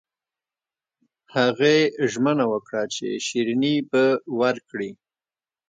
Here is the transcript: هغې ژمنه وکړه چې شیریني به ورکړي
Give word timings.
هغې 1.35 1.77
ژمنه 2.11 2.45
وکړه 2.53 2.83
چې 2.95 3.07
شیریني 3.25 3.75
به 3.89 4.03
ورکړي 4.39 4.91